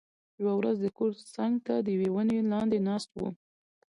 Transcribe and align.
یوه 0.41 0.53
ورځ 0.59 0.77
د 0.81 0.87
کور 0.97 1.11
څنګ 1.35 1.53
ته 1.65 1.73
د 1.79 1.87
یوې 1.95 2.09
ونې 2.15 2.39
لاندې 2.51 2.77
ناست 2.87 3.09
و، 3.19 3.21